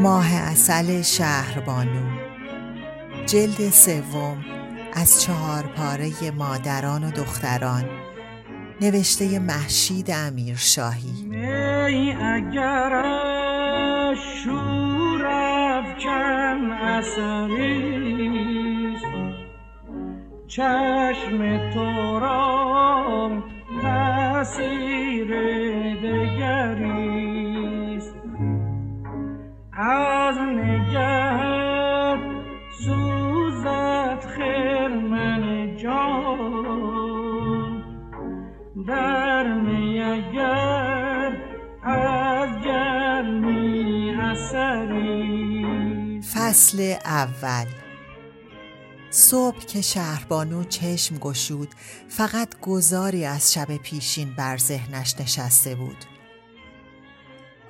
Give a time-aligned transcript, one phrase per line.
[0.00, 2.10] ماه اصل شهربانو
[3.26, 4.44] جلد سوم
[4.92, 7.84] از چهار پاره مادران و دختران.
[8.80, 11.36] نوشته محشید امیرشاهی.
[12.22, 12.92] اگر
[14.14, 16.70] شور افکن
[20.48, 23.42] چشم تو را
[29.90, 32.20] از نگهت
[32.84, 36.60] سوزد خرمن جان.
[38.86, 41.32] در میگر
[41.84, 42.50] از
[46.34, 47.66] فصل اول.
[49.10, 51.68] صبح که شهربانو چشم گشود
[52.08, 56.19] فقط گذاری از شب پیشین بر ذهنش نشسته بود.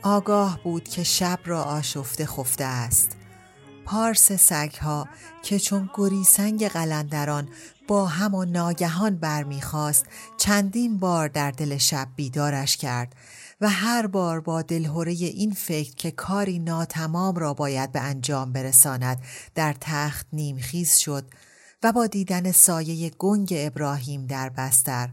[0.03, 3.17] آگاه بود که شب را آشفته خفته است.
[3.85, 5.09] پارس سگها
[5.43, 7.49] که چون گریسنگ قلندران
[7.89, 10.07] با هم و ناگهان برمیخواست
[10.37, 13.17] چندین بار در دل شب بیدارش کرد
[13.61, 19.23] و هر بار با دلهوره این فکر که کاری ناتمام را باید به انجام برساند
[19.55, 21.25] در تخت نیمخیز شد
[21.83, 25.09] و با دیدن سایه گنگ ابراهیم در بستر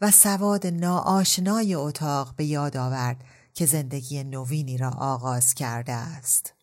[0.00, 3.24] و سواد ناآشنای اتاق به یاد آورد.
[3.58, 6.54] که زندگی نوینی را آغاز کرده است.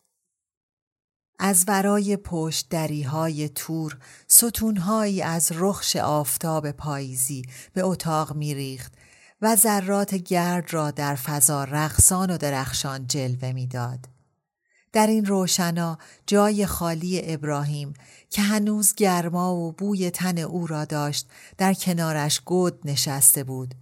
[1.38, 3.98] از ورای پشت دریهای تور
[4.28, 7.42] ستونهایی از رخش آفتاب پاییزی
[7.72, 8.92] به اتاق میریخت
[9.42, 14.08] و ذرات گرد را در فضا رقصان و درخشان جلوه می‌داد.
[14.92, 17.94] در این روشنا جای خالی ابراهیم
[18.30, 23.74] که هنوز گرما و بوی تن او را داشت در کنارش گود نشسته بود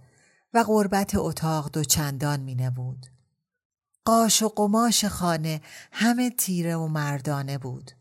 [0.55, 3.05] و غربت اتاق دو چندان می نبود.
[4.05, 5.61] قاش و قماش خانه
[5.91, 7.91] همه تیره و مردانه بود.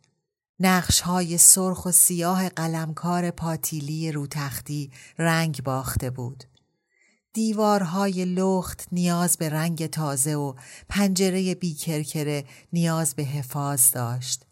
[0.61, 6.45] نقش های سرخ و سیاه قلمکار پاتیلی روتختی رنگ باخته بود.
[7.33, 10.55] دیوارهای لخت نیاز به رنگ تازه و
[10.89, 14.47] پنجره بیکرکره نیاز به حفاظ داشت.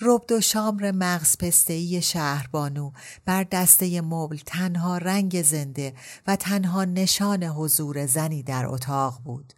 [0.00, 2.90] ربد و شامر مغز پستهی شهربانو
[3.24, 5.94] بر دسته مبل تنها رنگ زنده
[6.26, 9.52] و تنها نشان حضور زنی در اتاق بود.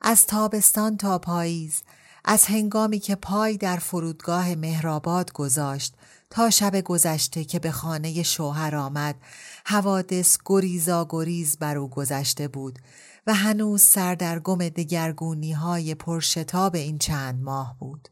[0.00, 1.82] از تابستان تا پاییز
[2.24, 5.94] از هنگامی که پای در فرودگاه مهرآباد گذاشت
[6.30, 9.16] تا شب گذشته که به خانه شوهر آمد
[9.64, 12.78] حوادث گریزا گریز بر او گذشته بود
[13.26, 18.08] و هنوز سردرگم دگرگونی های پرشتاب این چند ماه بود.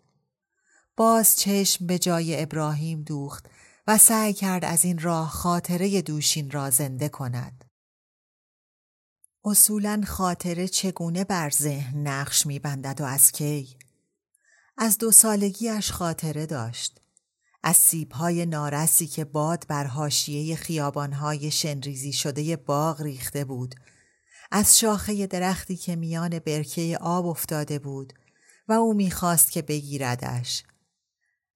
[0.96, 3.46] باز چشم به جای ابراهیم دوخت
[3.86, 7.64] و سعی کرد از این راه خاطره دوشین را زنده کند.
[9.44, 13.76] اصولا خاطره چگونه بر ذهن نقش میبندد و از کی؟
[14.78, 17.00] از دو سالگیش خاطره داشت.
[17.62, 23.74] از سیبهای نارسی که باد بر حاشیه خیابانهای شنریزی شده باغ ریخته بود
[24.50, 28.12] از شاخه درختی که میان برکه آب افتاده بود
[28.68, 30.64] و او می‌خواست که بگیردش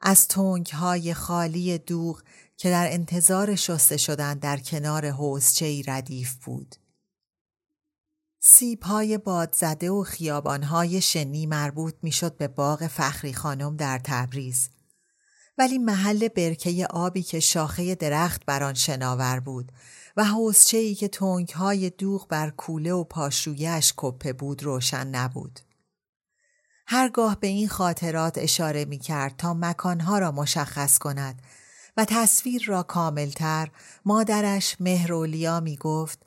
[0.01, 2.23] از تونگهای خالی دوغ
[2.57, 6.75] که در انتظار شسته شدن در کنار حوزچه ردیف بود
[8.41, 14.69] سیبهای باد زده و خیابانهای شنی مربوط می‌شد به باغ فخری خانم در تبریز
[15.59, 19.73] ولی محل برکه آبی که شاخه درخت بر آن شناور بود
[20.17, 25.61] و حوزچه‌ای که تنگهای دوغ بر کوله و پاشویش کپه بود روشن نبود.
[26.91, 31.43] هرگاه به این خاطرات اشاره می کرد تا مکانها را مشخص کند
[31.97, 33.71] و تصویر را کاملتر
[34.05, 36.19] مادرش مهرولیا می گفت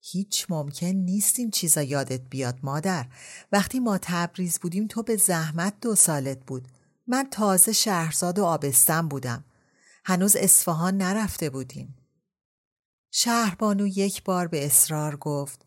[0.00, 3.06] هیچ ممکن نیست این چیزا یادت بیاد مادر
[3.52, 6.68] وقتی ما تبریز بودیم تو به زحمت دو سالت بود
[7.06, 9.44] من تازه شهرزاد و آبستن بودم.
[10.04, 11.96] هنوز اصفهان نرفته بودیم.
[13.10, 15.66] شهربانو یک بار به اصرار گفت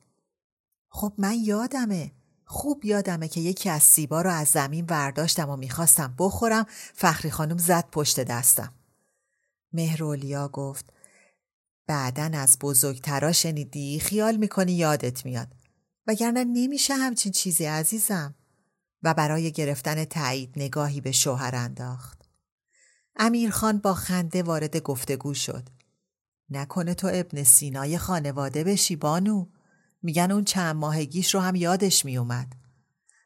[0.89, 2.11] خب من یادمه
[2.49, 6.65] خوب یادمه که یکی از سیبا رو از زمین ورداشتم و می‌خواستم بخورم.
[6.93, 8.73] فخری خانم زد پشت دستم.
[9.73, 10.93] مهرولیا گفت
[11.87, 15.47] بعدن از بزرگترا شنیدی؟ خیال می‌کنی یادت میاد.
[16.07, 18.35] وگرنه نمیشه همچین چیزی عزیزم.
[19.03, 22.21] و برای گرفتن تایید نگاهی به شوهر انداخت.
[23.15, 25.69] امیرخان با خنده وارد گفتگو شد.
[26.49, 29.45] نکنه تو ابن سینای خانواده بشی بانو.
[30.01, 32.47] میگن اون چند ماهگیش رو هم یادش میومد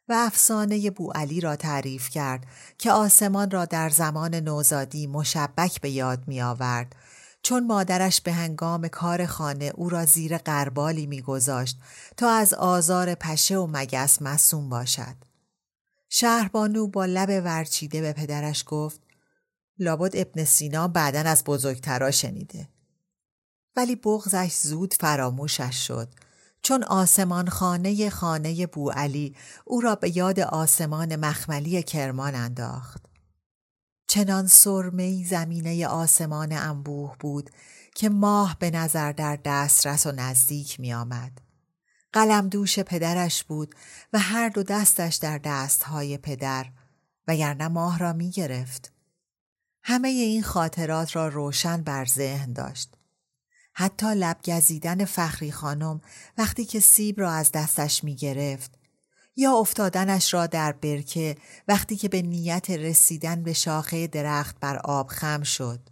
[0.08, 2.48] و افسانه بو علی را تعریف کرد
[2.78, 6.96] که آسمان را در زمان نوزادی مشبک به یاد می آورد
[7.44, 11.78] چون مادرش به هنگام کار خانه او را زیر قربالی میگذاشت
[12.18, 15.16] تا از آزار پشه و مگس مسوم باشد.
[16.10, 19.02] شهربانو با لب ورچیده به پدرش گفت
[19.80, 22.70] لابد ابن سینا بعدا از بزرگترا شنیده.
[23.76, 26.14] ولی بغزش زود فراموشش شد
[26.62, 29.36] چون آسمان خانه خانه بو علی
[29.66, 33.06] او را به یاد آسمان مخملی کرمان انداخت.
[34.08, 37.50] چنان سرمه زمینه آسمان انبوه بود
[37.96, 41.42] که ماه به نظر در دسترس و نزدیک می آمد.
[42.14, 43.76] قلم دوش پدرش بود
[44.14, 46.72] و هر دو دستش در دستهای پدر
[47.28, 48.92] و ماه را می گرفت.
[49.84, 52.98] همه این خاطرات را روشن بر ذهن داشت.
[53.74, 56.02] حتی لب گزیدن فخری خانم
[56.38, 58.72] وقتی که سیب را از دستش می گرفت
[59.36, 61.36] یا افتادنش را در برکه
[61.68, 65.90] وقتی که به نیت رسیدن به شاخه درخت بر آب خم شد.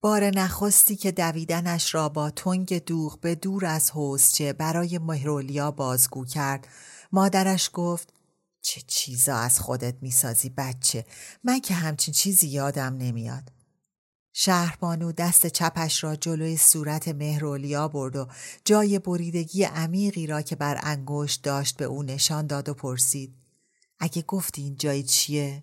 [0.00, 6.24] بار نخستی که دویدنش را با تنگ دوغ به دور از حوزچه برای مهرولیا بازگو
[6.24, 6.68] کرد.
[7.12, 8.12] مادرش گفت
[8.62, 11.06] چه چیزا از خودت می‌سازی بچه؟
[11.44, 13.55] من که همچین چیزی یادم نمیاد.
[14.38, 18.28] شهربانو دست چپش را جلوی صورت مهرولیا برد و
[18.64, 23.34] جای بریدگی عمیقی را که بر انگشت داشت به او نشان داد و پرسید.
[23.98, 25.62] اگه گفتی این جای چیه؟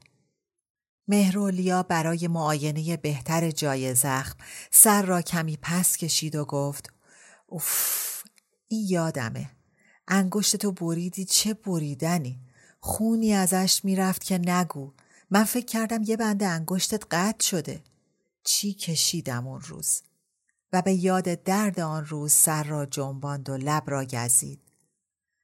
[1.07, 4.37] مهرولیا برای معاینه بهتر جای زخم
[4.71, 6.93] سر را کمی پس کشید و گفت
[7.47, 8.23] اوف
[8.67, 9.49] این یادمه.
[10.07, 12.39] انگشت تو بریدی چه بریدنی؟
[12.79, 14.91] خونی ازش می‌رفت که نگو.
[15.29, 17.83] من فکر کردم یه بند انگشتت قطع شده.
[18.43, 20.01] چی کشیدم اون روز؟
[20.73, 24.61] و به یاد درد آن روز سر را جنباند و لب را گزید.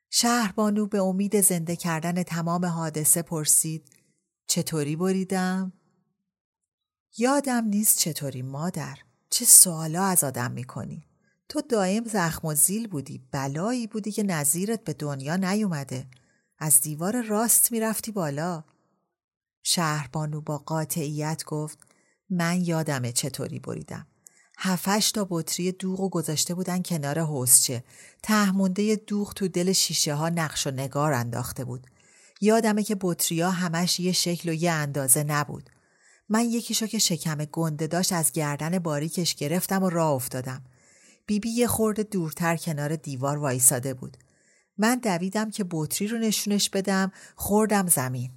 [0.09, 3.89] شهربانو به امید زنده کردن تمام حادثه پرسید
[4.47, 5.73] چطوری بریدم؟
[7.17, 8.97] یادم نیست چطوری مادر.
[9.29, 11.05] چه سوالا از آدم می‌کنی؟
[11.49, 16.07] تو دائم زخم و زیل بودی بلایی بودی که نظیرت به دنیا نیومده.
[16.57, 18.63] از دیوار راست می‌رفتی بالا.
[19.63, 21.88] شهربانو با قاطعیت گفت
[22.29, 24.07] من یادمه چطوری بریدم.
[24.57, 27.83] هفش تا بطری دوغ و گذاشته بودن کنار حوزچه.
[28.23, 31.87] تهمونده دوغ تو دل شیشه ها نقش و نگار انداخته بود.
[32.41, 32.97] یادمه که
[33.31, 35.69] ها همش یه شکل و یه اندازه نبود.
[36.29, 40.63] من یکیشو که شکم گنده داشت از گردن باریکش گرفتم و راه افتادم.
[41.25, 44.17] بیبی یه خورده دورتر کنار دیوار وایساده بود.
[44.77, 48.31] من دویدم که بطری رو نشونش بدم خوردم زمین.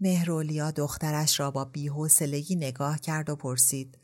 [0.00, 3.98] مهرولیا دخترش را با بیحوصلگی نگاه کرد و پرسید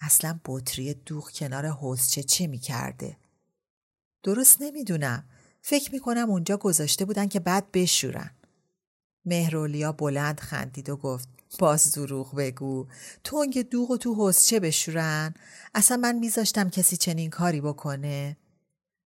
[0.00, 3.16] اصلا بطری دوغ کنار حوزچه چه می کرده؟
[4.22, 5.24] درست نمی‌دونم.
[5.62, 8.30] فکر می‌کنم اونجا گذاشته بودن که بعد بشورن.
[9.24, 12.86] مهرولیا بلند خندید و گفت باز دروغ بگو
[13.24, 15.34] تنگ دوغ و تو حوزچه بشورن
[15.74, 18.36] اصلا من میذاشتم کسی چنین کاری بکنه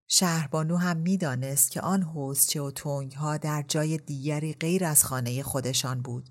[0.08, 5.42] شهربانو هم می‌دانست که آن حوزچه و تونگ ها در جای دیگری غیر از خانه
[5.42, 6.30] خودشان بود.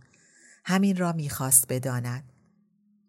[0.65, 2.33] همین را می‌خواست بداند.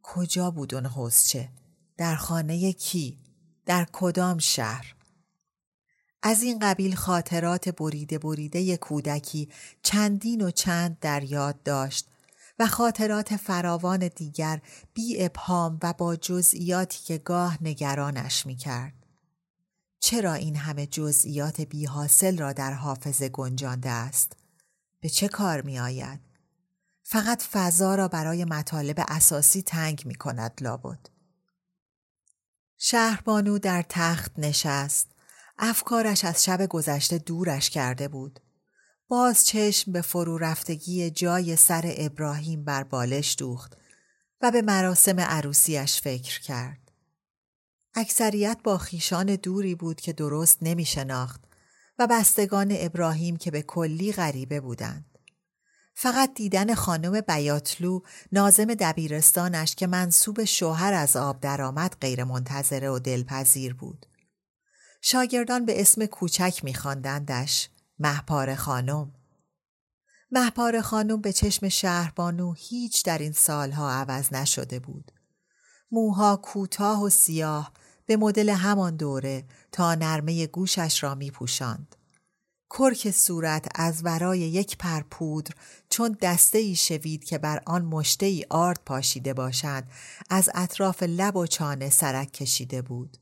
[0.02, 1.48] کجا بود اون حوزچه؟
[1.96, 3.18] در خانه کی؟
[3.66, 4.94] در کدام شهر؟
[6.22, 9.48] از این قبیل خاطرات بریده بریده کودکی
[9.82, 12.08] چندین و چند در یاد داشت
[12.58, 14.60] و خاطرات فراوان دیگر
[14.94, 19.03] بی ابهام و با جزئیاتی که گاه نگرانش می کرد.
[20.06, 24.36] چرا این همه جزئیات بی حاصل را در حافظه گنجانده است؟
[25.00, 26.20] به چه کار می آید؟
[27.02, 30.98] فقط فضا را برای مطالب اساسی تنگ می کند لابد.
[32.78, 35.08] شهربانو در تخت نشست.
[35.58, 38.40] افکارش از شب گذشته دورش کرده بود.
[39.08, 43.76] باز چشم به فرو رفتگی جای سر ابراهیم بر بالش دوخت
[44.40, 46.83] و به مراسم عروسیش فکر کرد.
[47.96, 51.40] اکثریت با خیشان دوری بود که درست نمی شناخت
[51.98, 55.18] و بستگان ابراهیم که به کلی غریبه بودند.
[55.94, 58.00] فقط دیدن خانم بیاتلو
[58.32, 64.06] نازم دبیرستانش که منصوب شوهر از آب درآمد غیر منتظره و دلپذیر بود.
[65.00, 69.12] شاگردان به اسم کوچک میخواندندش محپار خانم
[70.30, 75.12] محپار خانم به چشم شهربانو هیچ در این سالها عوض نشده بود
[75.90, 77.72] موها کوتاه و سیاه
[78.06, 81.96] به مدل همان دوره تا نرمه گوشش را می پوشند.
[82.70, 85.54] کرک صورت از ورای یک پرپودر
[85.90, 89.84] چون دسته ای شوید که بر آن مشته ای آرد پاشیده باشد
[90.30, 93.16] از اطراف لب و چانه سرک کشیده بود.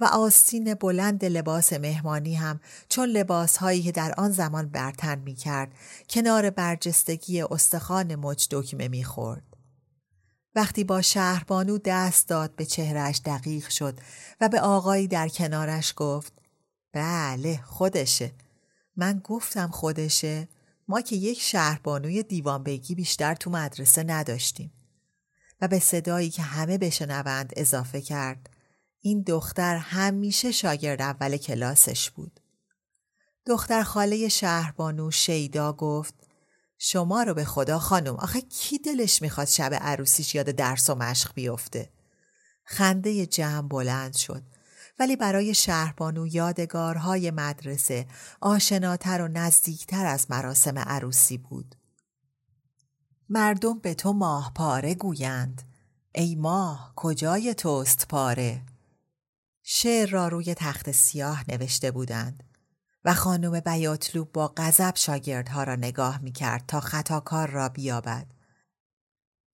[0.00, 5.72] و آستین بلند لباس مهمانی هم چون لباسهایی که در آن زمان برتن می کرد
[6.10, 9.47] کنار برجستگی استخوان مچ دکمه می خورد.
[10.58, 13.98] وقتی با شهربانو دست داد به چهرش دقیق شد
[14.40, 16.32] و به آقایی در کنارش گفت
[16.92, 18.32] بله خودشه.
[18.96, 20.48] من گفتم خودشه
[20.88, 24.72] ما که یک شهربانوی دیوان بگی بیشتر تو مدرسه نداشتیم.
[25.60, 28.50] و به صدایی که همه بشنوند اضافه کرد
[29.00, 32.40] این دختر همیشه شاگرد اول کلاسش بود.
[33.46, 36.27] دختر خاله شهربانو شیدا گفت
[36.78, 41.34] شما رو به خدا خانم آخه کی دلش می‌خواد شب عروسیش یاد درس و مشق
[41.34, 41.90] بیفته؟
[42.64, 44.42] خنده جمع بلند شد.
[44.98, 48.06] ولی برای شهربانو یادگارهای مدرسه
[48.40, 51.74] آشناتر و نزدیکتر از مراسم عروسی بود.
[53.28, 55.62] مردم به تو ماه پاره گویند.
[56.14, 58.62] ای ماه کجای توست پاره؟
[59.62, 62.47] شعر را روی تخت سیاه نوشته بودند.
[63.04, 68.26] و خانم بیاتلو با غضب شاگردها را نگاه می کرد تا خطاکار را بیابد.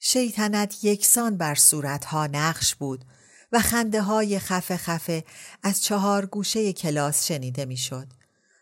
[0.01, 3.05] شیطنت یکسان بر صورتها نقش بود
[3.53, 5.25] و خنده های خفه خفه
[5.63, 8.13] از چهار گوشه کلاس شنیده می‌شد.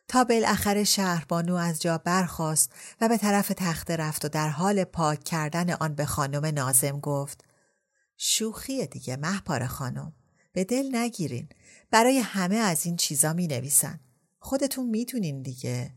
[0.09, 5.25] تا بالاخره شهربانو از جا برخاست و به طرف تخته رفت و در حال پاک
[5.25, 7.45] کردن آن به خانم نازم گفت
[8.17, 10.13] شوخی دیگه محپار خانم
[10.53, 11.49] به دل نگیرین
[11.91, 14.01] برای همه از این چیزا می نویسن
[14.45, 15.93] خودتون می‌تونین دیگه.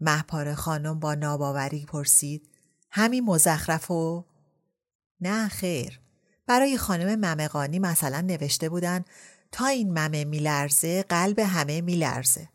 [0.00, 2.48] محپار خانم با ناباوری پرسید
[2.90, 4.24] همین مزخرف و؟
[5.20, 6.00] نه خیر.
[6.46, 9.04] برای خانم ممقانی مثلا نوشته بودن
[9.52, 12.48] تا این ممه میلرزه قلب همه میلرزه.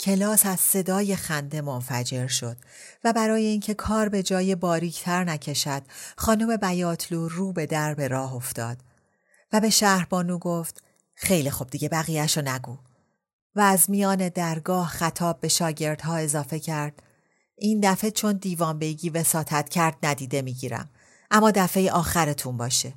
[0.00, 2.56] کلاس از صدای خنده منفجر شد
[3.04, 5.82] و برای اینکه کار به جای باریکتر نکشد
[6.16, 8.78] خانم بیاتلو رو به در به راه افتاد
[9.52, 10.82] و به شهربانو گفت
[11.14, 12.89] خیلی خوب دیگه بقیهش رو نگو.
[13.54, 17.02] و از میان درگاه خطاب به شاگردها اضافه کرد
[17.56, 20.90] این دفعه چون دیوان بیگی وساطت کرد ندیده می‌گیرم
[21.30, 22.94] اما دفعه آخرتون باشه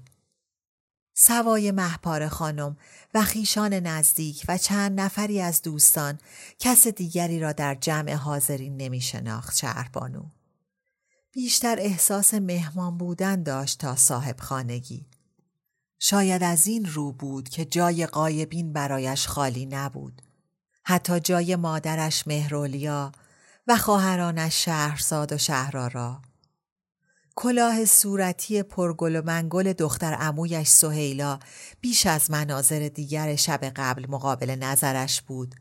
[1.16, 2.78] سوای محپار خانم
[3.14, 6.20] و خیشان نزدیک و چند نفری از دوستان
[6.60, 10.24] کس دیگری را در جمع حاضرین نمی شناخت شهربانو.
[11.32, 15.06] بیشتر احساس مهمان بودن داشت تا صاحب خانگی.
[16.00, 20.22] شاید از این رو بود که جای قایبین برایش خالی نبود.
[20.84, 23.12] حتی جای مادرش مهرولیا
[23.68, 26.22] و خواهرانش شهرزاد و شهرارا.
[27.36, 31.40] کلاه صورتی پرگل و منگل دختر امویش سهیلا
[31.82, 35.56] بیش از مناظر دیگر شب قبل مقابل نظرش بود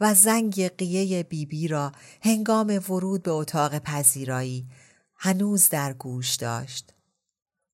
[0.00, 4.68] و زنگ قیه بیبی بی را هنگام ورود به اتاق پذیرایی
[5.16, 6.94] هنوز در گوش داشت.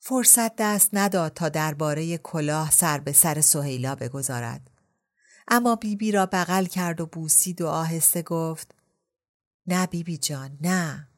[0.00, 4.70] فرصت دست نداد تا درباره کلاه سر به سر سهیلا بگذارد.
[5.48, 8.74] اما بیبی بی را بغل کرد و بوسید و آهسته گفت
[9.66, 11.08] نه بیبی بی جان نه.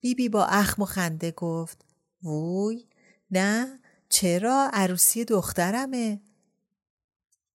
[0.00, 1.84] بیبی بی با اخم و خنده گفت
[2.22, 2.88] ووی
[3.30, 6.20] نه چرا عروسی دخترمه؟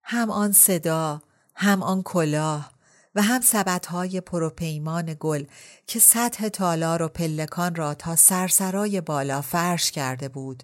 [0.04, 1.22] هم آن صدا
[1.56, 2.72] هم آن کلاه
[3.16, 5.46] و هم سبدهای پروپیمان گل
[5.88, 10.64] که سطح تالار و پلکان را تا سرسرای بالا فرش کرده بود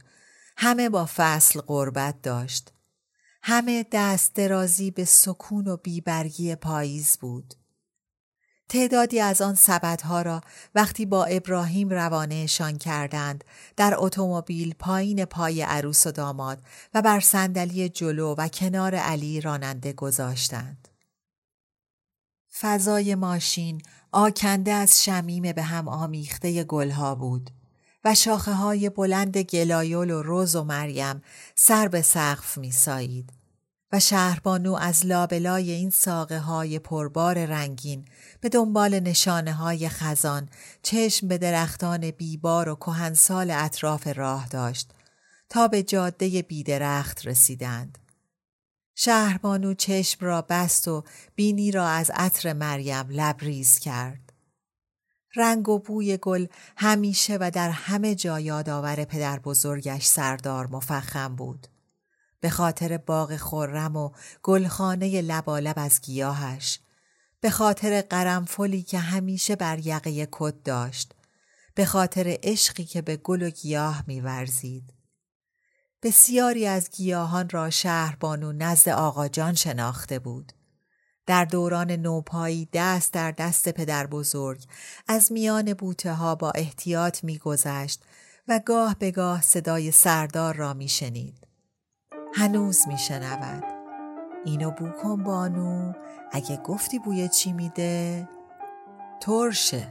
[0.58, 2.74] همه با فصل قربت داشت
[3.50, 7.54] همه دست درازی به سکون و بیبرگی پاییز بود
[8.70, 10.42] تعدادی از آن سبدها را
[10.76, 13.44] وقتی با ابراهیم روانهشان کردند
[13.76, 16.64] در اتومبیل پایین پای عروس و داماد
[16.94, 20.88] و بر صندلی جلو و کنار علی راننده گذاشتند.
[22.60, 27.50] فضای ماشین آکنده از شمیم به هم آمیخته گلها بود
[28.06, 31.22] و شاخه های بلند گلایول و روز و مریم
[31.56, 33.37] سر به سقف می سایید
[33.92, 38.06] و شهربانو از لابلای این ساقه های پربار رنگین
[38.42, 40.50] به دنبال نشانه های خزان
[40.84, 44.92] چشم به درختان بیبار و کهنسال اطراف راه داشت
[45.50, 47.98] تا به جاده بیدرخت رسیدند.
[48.96, 51.04] شهربانو چشم را بست و
[51.36, 54.34] بینی را از عطر مریم لبریز کرد.
[55.36, 61.68] رنگ و بوی گل همیشه و در همه جا یادآور پدر بزرگش سردار مفخم بود.
[62.40, 64.12] به خاطر باغ خرم و
[64.44, 66.80] گلخانه لبالب از گیاهش
[67.42, 71.14] به خاطر قرنفلی که همیشه بر یقه کد داشت
[71.76, 74.94] به خاطر عشقی که به گل و گیاه میورزید
[76.04, 80.54] بسیاری از گیاهان را شهربانو نزد آقا جان شناخته بود
[81.26, 84.64] در دوران نوپایی دست در دست پدر بزرگ
[85.08, 88.04] از میان بوته ها با احتیاط میگذشت
[88.48, 91.47] و گاه به گاه صدای سردار را میشنید.
[92.38, 93.64] هنوز میشنود.
[94.46, 95.94] اینو بو کن بانو
[96.32, 98.30] اگه گفتی بوی چی میده؟
[99.22, 99.88] ترشه.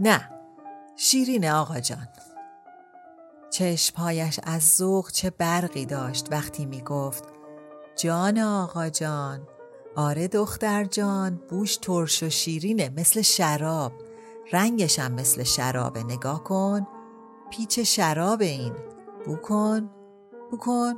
[0.00, 0.30] نه.
[0.96, 2.08] شیرین آقا جان.
[3.50, 7.24] چشمهایش از ذوق چه برقی داشت وقتی می‌گفت
[7.96, 9.48] جان آقا جان
[9.96, 13.92] آره دختر جان بوش ترش و شیرینه مثل شراب
[14.52, 16.86] رنگشم مثل شرابه نگاه کن
[17.50, 18.74] پیچ شراب این
[19.26, 19.90] بو کن
[20.50, 20.94] بو کن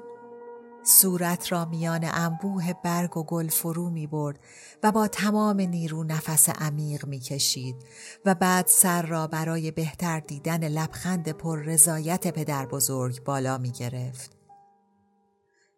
[0.82, 4.38] صورت را میان انبوه برگ و گل فرو می برد
[4.82, 7.76] و با تمام نیرو نفس عمیق می کشید
[8.24, 14.36] و بعد سر را برای بهتر دیدن لبخند پر رضایت پدر بزرگ بالا می گرفت.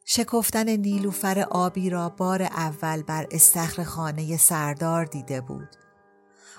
[0.04, 5.82] شکفتن نیلوفر آبی را بار اول بر استخر خانه سردار دیده بود.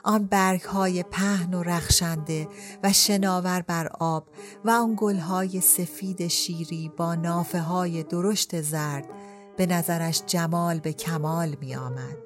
[0.04, 2.48] آن برگ های پهن و رخشنده
[2.84, 4.28] و شناور بر آب
[4.66, 9.10] و آن گل های سفید شیری با نافه های درشت زرد
[9.58, 12.18] به نظرش جمال به کمال می آمد.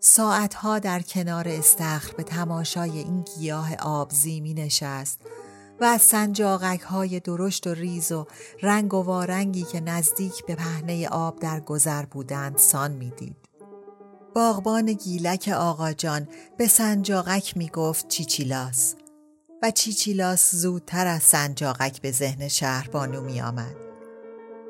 [0.00, 5.20] ساعتها در کنار استخر به تماشای این گیاه آبزی می نشست
[5.80, 8.26] و از سنجاقک های درشت و ریز و
[8.62, 13.39] رنگ و وارنگی که نزدیک به پهنه آب در گذر بودند سان می‌دید.
[14.34, 18.94] باغبان گیلک آقا جان به سنجاقک می گفت چیچیلاس
[19.62, 23.76] و چیچیلاس زودتر از سنجاقک به ذهن شهربانو می آمد.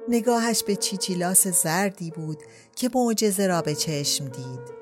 [0.08, 2.38] نگاهش به چیچیلاس زردی بود
[2.76, 4.80] که معجزه را به چشم دید.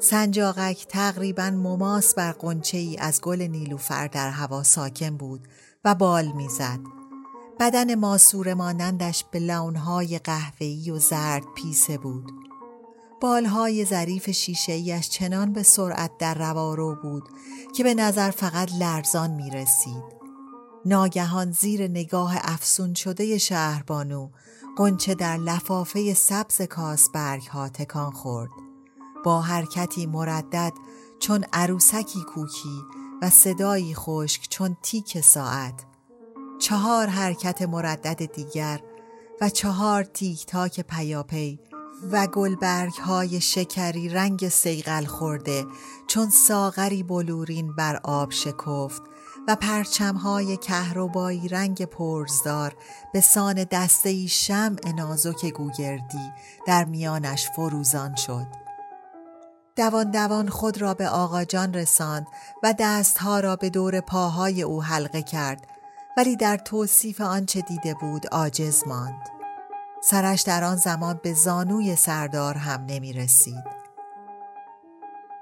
[0.00, 5.48] سنجاقک تقریبا مماس بر قنچه ای از گل نیلوفر در هوا ساکن بود
[5.84, 6.80] و بال می‌زد.
[7.60, 12.47] بدن ماسور مانندش به لونهای قهوه‌ای و زرد پیسه بود.
[13.20, 17.28] بالهای ظریف شیشهیش چنان به سرعت در روارو بود
[17.76, 20.18] که به نظر فقط لرزان می رسید.
[20.84, 24.28] ناگهان زیر نگاه افسون شده شهربانو
[24.76, 28.50] قنچه در لفافه سبز کاسبرگ ها تکان خورد.
[29.24, 30.72] با حرکتی مردد
[31.18, 32.82] چون عروسکی کوکی
[33.22, 35.84] و صدایی خشک چون تیک ساعت
[36.58, 38.80] چهار حرکت مردد دیگر
[39.40, 41.60] و چهار تیک تاک پیاپی
[42.12, 45.66] و گلبرگ های شکری رنگ سیغل خورده
[46.06, 49.02] چون ساغری بلورین بر آب شکفت
[49.48, 52.76] و پرچم های کهربایی رنگ پرزدار
[53.12, 56.32] به سان دسته ای شمع نازک گوگردی
[56.66, 58.46] در میانش فروزان شد.
[59.76, 62.26] دوان دوان خود را به آقا جان رساند
[62.62, 65.66] و دستها را به دور پاهای او حلقه کرد
[66.16, 69.37] ولی در توصیف آنچه دیده بود عاجز ماند.
[70.00, 73.78] سرش در آن زمان به زانوی سردار هم نمی رسید.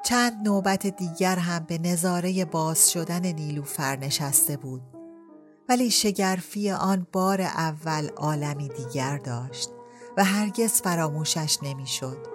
[0.04, 4.82] چند نوبت دیگر هم به نظاره باز شدن نیلوفر نشسته بود.
[5.68, 9.70] ولی شگرفی آن بار اول عالمی دیگر داشت
[10.16, 12.26] و هرگز فراموشش نمی‌شد.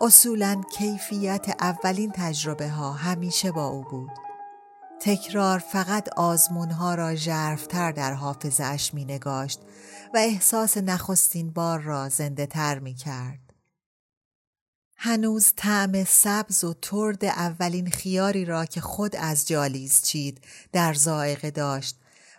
[0.00, 4.25] اصولا کیفیت اولین تجربه ها همیشه با او بود.
[5.00, 9.60] تکرار فقط آزمون ها را جرفتر در حافظه می نگاشت
[10.14, 13.46] و احساس نخستین بار را زنده تر می کرد.
[14.96, 20.40] هنوز طعم سبز و ترد اولین خیاری را که خود از جالیز چید
[20.72, 21.96] در زائقه داشت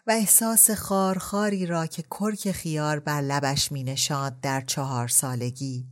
[0.08, 5.86] و احساس خارخاری را که کرک خیار بر لبش می نشاند در چهار سالگی.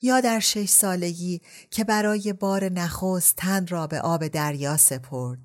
[0.00, 5.38] یا در شش سالگی که برای بار نخست تن را به آب دریا سپرد.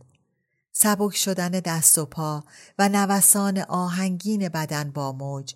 [0.72, 2.44] سبک شدن دست و پا
[2.80, 5.56] و نوسان آهنگین بدن با موج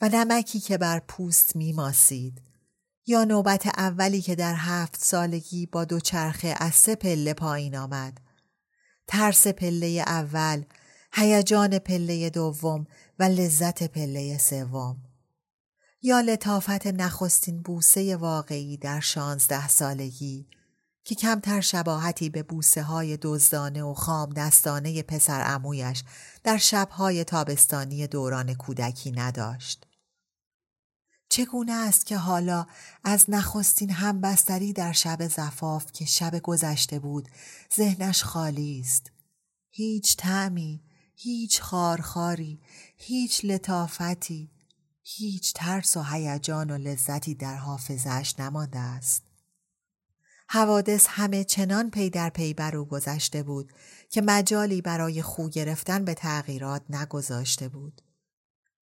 [0.00, 2.42] و نمکی که بر پوست میماسید
[3.06, 8.20] یا نوبت اولی که در هفت سالگی با دو چرخه از سه پله پایین آمد.
[9.06, 10.64] ترس پله اول
[11.12, 12.86] هیجان پله دوم
[13.18, 15.13] و لذت پله سوم.
[16.06, 20.46] یا لطافت نخستین بوسه واقعی در شانزده سالگی
[21.04, 26.02] که کمتر شباهتی به بوسه های دزدانه و خام دستانه پسر امویش
[26.42, 29.86] در شبهای تابستانی دوران کودکی نداشت.
[31.28, 32.66] چگونه است که حالا
[33.04, 37.28] از نخستین همبستری در شب زفاف که شب گذشته بود
[37.76, 39.10] ذهنش خالی است.
[39.70, 40.82] هیچ تعمی،
[41.14, 42.60] هیچ خارخاری،
[42.96, 44.53] هیچ لطافتی،
[45.06, 49.22] هیچ ترس و هیجان و لذتی در حافظش نمانده است.
[50.48, 53.72] حوادث همه چنان پی در پی بر او گذشته بود
[54.10, 58.02] که مجالی برای خو گرفتن به تغییرات نگذاشته بود.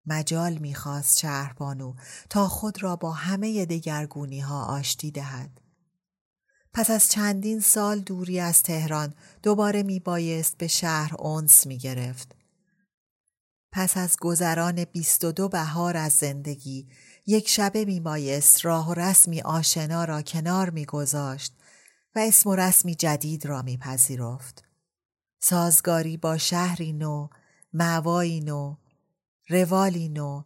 [0.06, 1.94] مجال می‌خواست شهربانو
[2.30, 5.60] تا خود را با همه دگرگونی ها آشتی دهد.
[6.72, 12.34] پس از چندین سال دوری از تهران دوباره می بایست به شهر اونس می گرفت.
[13.72, 16.88] پس از گذران بیست و دو بهار از زندگی
[17.26, 21.54] یک شبه می بایست راه و رسمی آشنا را کنار می گذاشت
[22.16, 24.64] و اسم و رسمی جدید را می پذیرفت.
[25.38, 27.28] سازگاری با شهری نو،
[27.72, 28.76] معوایی نو،
[29.48, 30.42] روالی نو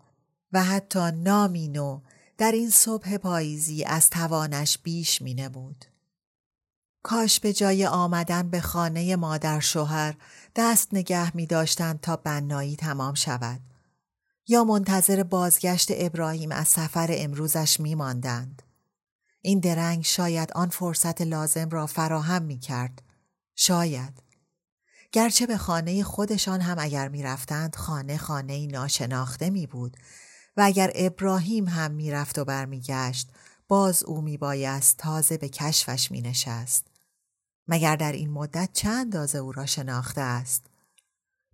[0.53, 2.01] و حتی نامی نو
[2.39, 5.85] در این صبح پاییزی از توانش بیش می نمود.
[7.07, 10.15] کاش به جای آمدن به خانه مادر شوهر
[10.57, 13.61] دست نگه می داشتند تا بنایی تمام شود.
[14.49, 18.63] یا منتظر بازگشت ابراهیم از سفر امروزش می ماندند.
[19.43, 23.03] این درنگ شاید آن فرصت لازم را فراهم می کرد.
[23.55, 24.23] شاید.
[25.13, 29.97] گرچه به خانه خودشان هم اگر می رفتند خانه خانه ناشناخته می بود
[30.57, 33.29] و اگر ابراهیم هم می رفت و برمیگشت
[33.69, 36.96] باز او می بایست تازه به کشفش می نشست.
[37.69, 40.67] مگر در این مدت چند اندازه او را شناخته است؟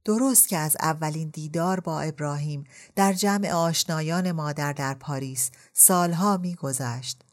[0.05, 2.65] درست که از اولین دیدار با ابراهیم
[2.97, 7.25] در جمع آشنایان مادر در پاریس سالها میگذشت.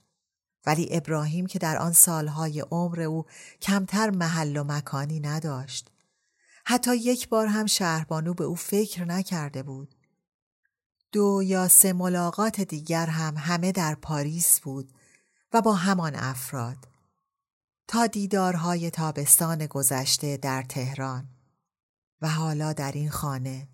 [0.65, 3.25] ولی ابراهیم که در آن سالهای عمر او
[3.61, 5.91] کمتر محل و مکانی نداشت.
[6.65, 9.95] حتی یک بار هم شهربانو به او فکر نکرده بود.
[11.11, 14.93] دو یا سه ملاقات دیگر هم همه در پاریس بود
[15.53, 16.77] و با همان افراد.
[17.91, 21.27] تا دیدارهای تابستان گذشته در تهران
[22.21, 23.67] و حالا در این خانه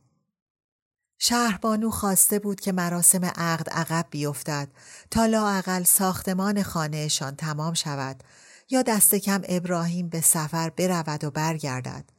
[1.18, 4.68] شهربانو خواسته بود که مراسم عقد عقب بیفتد
[5.12, 8.24] تا لااقل ساختمان خانهشان تمام شود
[8.70, 12.10] یا دست کم ابراهیم به سفر برود و برگردد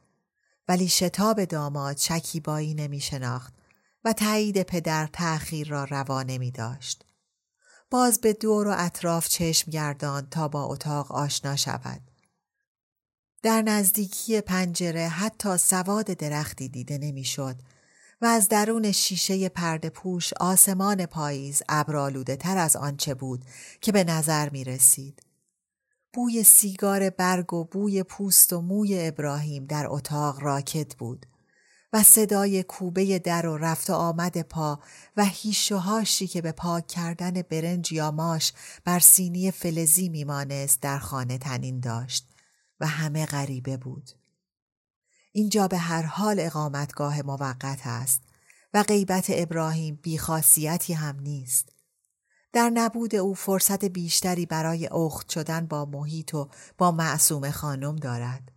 [0.67, 3.53] ولی شتاب داماد شکیبایی نمی شناخت
[4.03, 7.06] و تایید پدر تأخیر را روا نمی داشت.
[7.89, 12.01] باز به دور و اطراف چشم گردان تا با اتاق آشنا شود.
[13.43, 17.55] در نزدیکی پنجره حتی سواد درختی دیده نمی‌شد
[18.21, 23.45] و از درون شیشه پرده پوش آسمان پاییز ابرالوده تر از آنچه بود
[23.81, 25.21] که به نظر می رسید.
[26.13, 31.25] بوی سیگار برگ و بوی پوست و موی ابراهیم در اتاق راکت بود
[32.03, 34.79] صدای کوبه در و رفت و آمد پا
[35.17, 38.53] و هیش و هاشی که به پاک کردن برنج یا ماش
[38.85, 42.27] بر سینی فلزی میمانست در خانه تنین داشت
[42.79, 44.11] و همه غریبه بود.
[45.31, 48.21] اینجا به هر حال اقامتگاه موقت است
[48.73, 51.69] و غیبت ابراهیم بیخاصیتی هم نیست.
[52.53, 58.51] در نبود او فرصت بیشتری برای اخت شدن با محیط و با معصوم خانم دارد.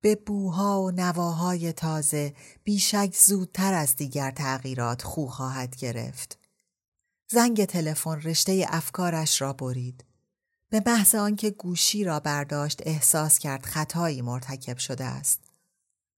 [0.00, 2.34] به بوها و نواهای تازه
[2.64, 6.38] بیشک زودتر از دیگر تغییرات خو خواهد گرفت.
[7.30, 10.04] زنگ تلفن رشته افکارش را برید.
[10.70, 15.40] به محض آنکه گوشی را برداشت احساس کرد خطایی مرتکب شده است.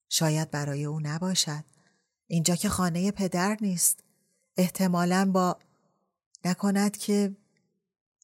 [0.09, 1.65] شاید برای او نباشد.
[2.27, 4.01] اینجا که خانه پدر نیست.
[4.57, 5.59] احتمالا با
[6.45, 7.37] نکند که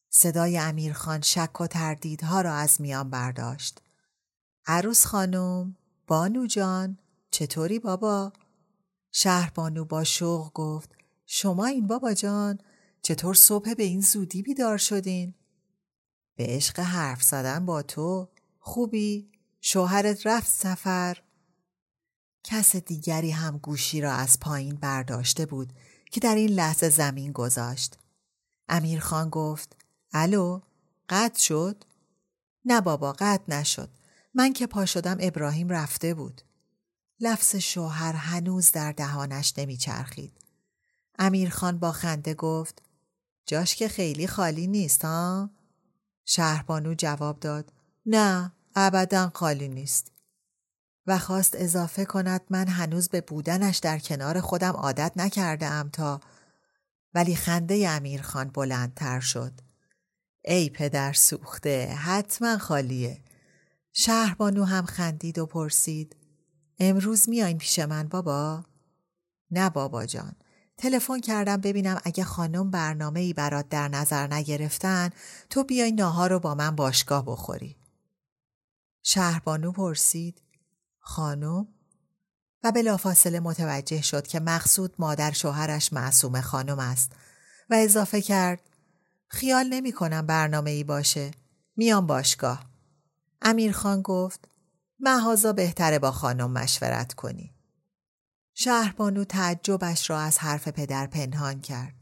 [0.09, 3.81] صدای امیرخان شک و تردیدها را از میان برداشت.
[4.71, 5.75] عروس خانم،
[6.07, 6.97] بانو جان،
[7.31, 8.33] چطوری بابا؟
[9.11, 10.89] شهر بانو با شوق گفت
[11.25, 12.59] شما این بابا جان
[13.01, 15.33] چطور صبح به این زودی بیدار شدین؟
[16.35, 18.29] به عشق حرف زدن با تو
[18.59, 21.17] خوبی؟ شوهرت رفت سفر؟
[22.43, 25.73] کس دیگری هم گوشی را از پایین برداشته بود
[26.11, 27.97] که در این لحظه زمین گذاشت.
[28.67, 29.75] امیرخان گفت
[30.13, 30.61] الو
[31.09, 31.83] قطع شد؟
[32.65, 33.98] نه بابا قطع نشد.
[34.39, 36.41] من که پا شدم ابراهیم رفته بود.
[37.19, 40.33] لفظ شوهر هنوز در دهانش نمیچرخید.
[41.17, 42.81] امیرخان با خنده گفت
[43.45, 45.49] جاش که خیلی خالی نیست ها؟
[46.25, 47.73] شهربانو جواب داد
[48.05, 50.11] نه ابدا خالی نیست.
[51.07, 56.21] و خواست اضافه کند من هنوز به بودنش در کنار خودم عادت نکرده ام تا
[57.13, 59.53] ولی خنده امیرخان بلندتر شد.
[60.45, 63.21] ای پدر سوخته حتما خالیه.
[64.01, 66.15] شهربانو هم خندید و پرسید
[66.79, 68.65] امروز میاین پیش من بابا؟
[69.51, 70.35] نه بابا جان.
[70.77, 75.09] تلفن کردم ببینم اگه خانم برنامه ای برات در نظر نگرفتن
[75.49, 77.77] تو بیای ناهار رو با من باشگاه بخوری.
[79.03, 80.41] شهربانو پرسید
[80.99, 81.67] خانم
[82.63, 87.11] و بلافاصله متوجه شد که مقصود مادر شوهرش معصوم خانم است
[87.69, 88.61] و اضافه کرد
[89.27, 91.31] خیال نمی کنم برنامه ای باشه.
[91.75, 92.68] میام باشگاه.
[93.41, 94.49] امیرخان گفت
[94.99, 97.53] محازا بهتره با خانم مشورت کنی.
[98.53, 101.95] شهربانو تعجبش را از حرف پدر پنهان کرد.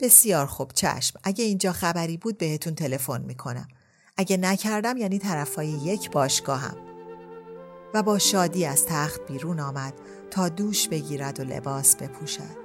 [0.00, 1.20] بسیار خوب چشم.
[1.24, 3.68] اگه اینجا خبری بود بهتون تلفن می‌کنم.
[4.16, 6.76] اگه نکردم یعنی طرفای یک باشگاهم.
[7.94, 9.94] و با شادی از تخت بیرون آمد
[10.30, 12.64] تا دوش بگیرد و لباس بپوشد.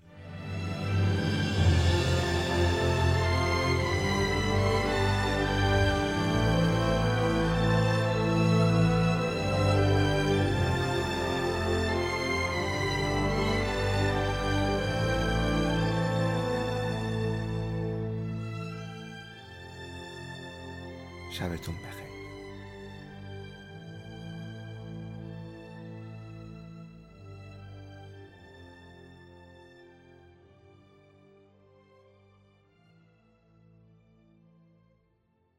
[21.61, 22.00] tomber.